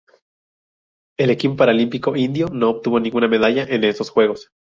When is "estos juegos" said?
3.83-4.49